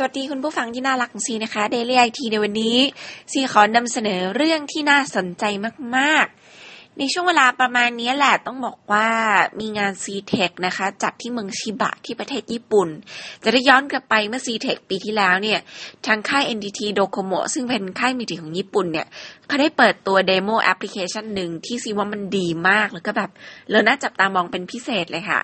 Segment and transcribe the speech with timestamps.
[0.00, 2.76] สวัสดีคุณผู้ฟังที่น่ารักของซีนะคะ Daily IT ในวันนี้
[3.32, 5.44] ซีขอนำเสนอเรื่องที่น่าสนใจ
[5.96, 6.26] มาก
[6.62, 9.08] ๆ ในช่วงเวลาประมาณนี้แหละต้องบอกว่า
[9.60, 12.88] มีงาน C-Tech นะคะ จัดที่เมืองชิบะที่ประเทศญี่ปุ่น
[13.44, 15.58] จะได้ย้อนกลับไปเมื่อ C-Tech ปีที่แล้วเนี่ย
[16.06, 19.06] ทางค่าย NTT Docomo ซึ่งเป็นค่ายมือถือของญี่ปุ่นเนี่ย
[19.46, 23.30] เขาได้เปิดตัว demo แอปพลิเคชันหนึ่งที่ซีว่ามันดีมากแล้วก็แบบ
[23.70, 25.40] เราน่าจับตามองเป็นพิเศษเลยค่ะ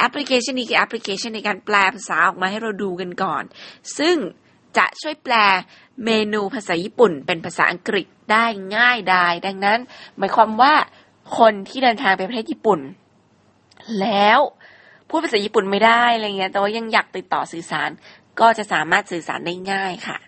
[0.00, 3.42] แอปพลิเคชันนี้คือแอปพลิเคชันในการแปลภาษาออกมาให้เราดูกันก่อน
[3.98, 4.16] ซึ่ง
[4.78, 5.34] จะช่วยแปล
[6.04, 8.44] เมนูภาษาญี่ปุ่น เป็นภาษาอังกฤษได้
[8.76, 9.78] ง่ายดายดังนั้น
[10.18, 10.74] หมายความว่า
[11.38, 12.80] คนที่เดินทางไปประเทศญี่ปุ่น
[14.00, 14.40] แล้ว
[15.08, 17.90] พูดภาษาญี่ปุ่นไม่ได้อะไรเงี้ย แต่ว่ายังอยากติดต่อสื่อสาร
[18.40, 20.18] ก็จะสามารถสื่อสารได้ง่ายค่ะ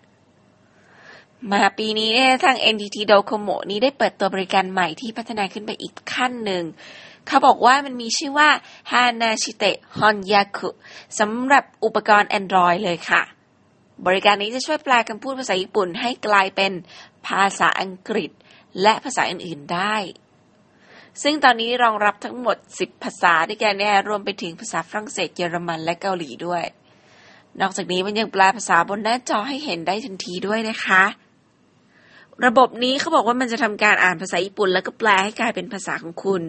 [1.50, 6.64] มาปีนี้เนี่ยทาง NTT Docomo นี้ได้เปิดตัวบริการใหม่ที่พัฒนาขึ้นไปอีกขั้นหนึ่ง
[7.26, 8.48] เขาบอกว่ามันมีชื่อว่า
[8.92, 10.68] Hanashite Honyaku
[11.18, 13.22] สำหรับอุปกรณ์ Android เลยค่ะ
[14.06, 16.72] บริการนี้จะช่วยแปลคำพูดภาษาญี่ปุ่นให้กลายเป็น
[17.26, 18.30] ภาษาอังกฤษ
[18.82, 19.96] และภาษาอื่น ๆ ได้
[21.22, 26.64] ซึ่งตอนนี้รองรับทั้งหมด 10 ภาษาด้วยกันเนี่ยรวมไปถึงภาษาฝรั่งเศสเยอรมันและเกาหลีด้วย
[27.60, 31.04] นอกจากนี้มันยังแปลภาษาบนหน้าจอให้เห็นได้ทันทีด้วยนะคะ
[32.46, 36.42] ระบบนี้เขาบอกว่ามันจะทำการอ่านภาษาญี่ปุ่น แล้วก็แปลให้กลายเป็นภาษาของคุณ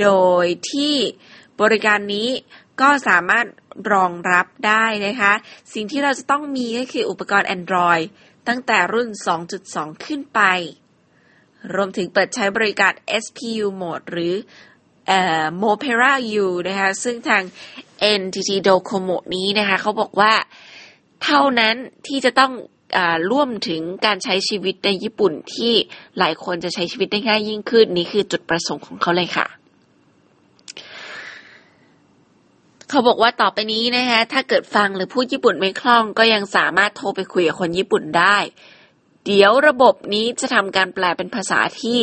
[0.00, 0.10] โด
[0.44, 0.94] ยที่
[1.62, 2.28] บริการนี้
[2.80, 3.46] ก็สามารถ
[3.92, 5.32] รองรับได้นะคะ
[5.74, 8.04] สิ่งที่เราจะต้องมีก็คืออุปกรณ์ Android
[8.48, 9.08] ตั้งแต่รุ่น
[9.56, 10.40] 2.2 ขึ้นไป
[11.74, 12.92] รวมถึงเปิดใช้บริการ
[13.24, 14.34] SPU Mode หรือ
[15.06, 16.12] เอ่อ Mopera
[16.44, 17.42] U นะคะ ซึ่งทาง
[18.20, 20.32] NTT Docomo นี้นะคะ เขาบอกว่า
[21.24, 21.74] เท่านั้น
[22.06, 22.52] ที่จะต้อง
[23.30, 25.72] ร่วมถึงการใช้ชีวิตในญี่ปุ่นที่
[26.18, 29.46] หลายคนจะใช้ชีวิตได้ง่ายยิ่งขึ้น นี่คือจุดประสงค์ของเขาเลยค่ะ
[32.88, 38.36] เขาบอกว่าต่อไปนี้นะคะถ้าเกิดฟังหรือพูดญี่ปุ่นไม่คล่อง ก็ยังสามารถโทรไปคุยกับคนญี่ปุ่นได้
[39.26, 42.00] เดี๋ยวระบบนี้จะทำการแปลเป็นภาษาที่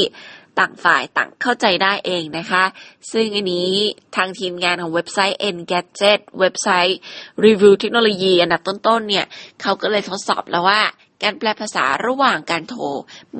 [0.62, 2.64] ต่างฝ่ายต่างเข้าใจได้เองนะคะ
[3.12, 3.70] ซึ่งอันนี้
[4.16, 6.98] ทางทีมงานของเว็บไซต์ Engadget เว็บไซต์
[7.46, 9.26] รีวิวเทคโนโลยีอันดับต้นๆเนี่ย
[9.62, 10.82] เขาก็เลยทดสอบแล้วว่า
[11.24, 12.84] การแปลภาษาระหว่างการโทร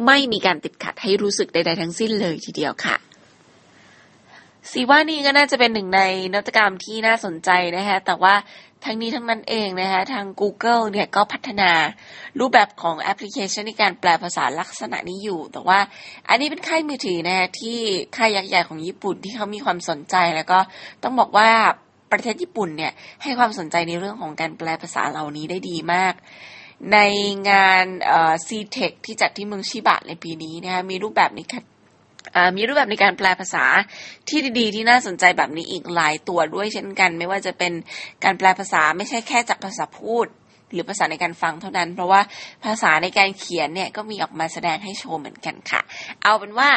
[0.06, 2.96] ไม่มีการติดขัดให้รู้สึกใดๆทั้งสิ้นเลยทีเดียวค่ะ
[4.72, 6.02] สีว่านี่ก็น่าจะเป็นหนึ่งใน
[6.34, 8.36] นวัตกรรมที่น่าสนใจนะคะแต่ว่า
[8.86, 11.72] ทั้งนี้ทั้งนั้นเองนะคะทาง Google เนี่ยก็พัฒนา
[12.40, 15.80] รูปแบบของแอปพลิเคชันในการแปลภาษาลักษณะนี้อยู่ แต่ว่า
[16.30, 17.78] อันนี้เป็นค่ายมือถือนะคะที่
[18.18, 20.60] ค่ายยักษ์ใหญ่ของญี่ปุ่นที่เขามีความสนใจแล้วก็
[21.04, 21.50] ต้องบอกว่า
[22.12, 22.92] ประเทศญี่ปุ่นเนี่ย
[23.24, 26.14] ให้ความสนใจในเรื่องของการแปลภาษาเหล่านี้ได้ดีมาก
[26.94, 26.98] ใน
[27.50, 31.64] งานเอ่อ C-Tech ที่จัดที่เมืองชิบะในปีนี้นะคะมีรูปแบบในการ
[32.56, 33.66] มีรูปแบบในการแปลภาษา
[34.30, 37.74] ที่ดีๆ ที่น่าสนใจแบบนี้อีกหลายตัวด้วยเช่นกัน ไม่ว่าจะเป็น
[38.24, 40.28] การแปลภาษาไม่ใช่แค่จากภาษาพูด
[40.74, 42.22] หรือภาษาในการฟังเท่านั้น เพราะว่า
[42.66, 45.82] ภาษาในการเขียนเนี่ยก็มีออกมาแสดงให้โชว์เหมือนกันค่ะ
[46.24, 46.70] เอาเป็นว่า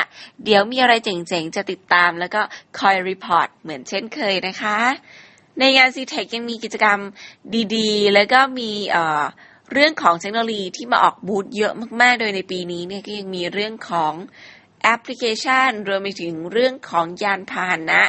[0.44, 2.40] เดี๋ยวมีอะไรเจ๋งๆ จะติดตามแล้วก็
[2.78, 4.78] คอย report เหมือนเช่นเคยนะคะ
[5.58, 6.98] ในงาน c t e c h ยังมีกิจกรรม
[7.76, 9.22] ดีๆ แล้วก็มีเอ่อ
[9.72, 14.12] เรื่องของเทคโนโลยีที่มาออกบูธเยอะมากๆ โดยในปีนี้เนี่ยก็ยังมีเรื่องของ
[14.84, 18.02] แอปพลิเคชัน รวมไปถึงเรื่องของยานพาหนะ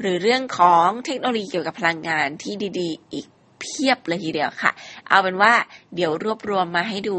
[0.00, 3.26] หรือเรื่องของเทคโนโลยีเกี่ยวกับพลังงานที่ดีๆ อีก
[3.60, 4.70] เพียบเลยทีเดียวค่ะ
[5.08, 5.52] เอาเป็นว่า
[5.94, 7.18] เดี๋ยวรวบรวมมาให้ดู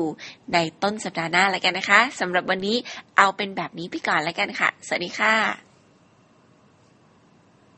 [0.53, 2.78] ในต้นสัปดาห์หน้าแล้วกันนะคะสำหรับวันนี้
[3.18, 5.73] เอาเป็นแบบนี้ไปก่อนแล้วกันค่ะ สวัสดีค่ะ